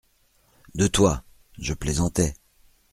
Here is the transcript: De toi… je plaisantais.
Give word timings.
De 0.73 0.87
toi… 0.87 1.21
je 1.59 1.75
plaisantais. 1.75 2.33